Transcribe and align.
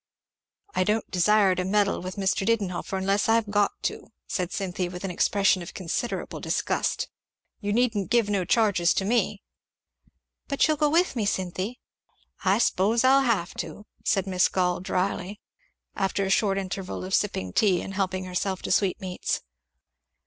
"I 0.73 0.83
don't 0.83 1.11
desire 1.11 1.53
to 1.53 1.63
meddle 1.63 2.01
with 2.01 2.15
Mr. 2.15 2.43
Didenhover 2.43 2.97
unless 2.97 3.29
I've 3.29 3.51
got 3.51 3.69
to," 3.83 4.07
said 4.25 4.51
Cynthy 4.51 4.89
with 4.89 5.03
an 5.03 5.11
expression 5.11 5.61
of 5.61 5.75
considerable 5.75 6.39
disgust. 6.39 7.07
"You 7.59 7.71
needn't 7.71 8.09
give 8.09 8.27
no 8.27 8.43
charges 8.43 8.95
to 8.95 9.05
me." 9.05 9.43
"But 10.47 10.67
you'll 10.67 10.77
go 10.77 10.89
with 10.89 11.15
me, 11.15 11.27
Cynthy?" 11.27 11.81
"I 12.43 12.57
s'pose 12.57 13.03
I'll 13.03 13.21
have 13.21 13.53
to," 13.57 13.85
said 14.03 14.25
Miss 14.25 14.49
Gall 14.49 14.79
dryly, 14.79 15.39
after 15.95 16.25
a 16.25 16.31
short 16.31 16.57
interval 16.57 17.05
of 17.05 17.13
sipping 17.13 17.53
tea 17.53 17.79
and 17.83 17.93
helping 17.93 18.25
herself 18.25 18.63
to 18.63 18.71
sweetmeats. 18.71 19.41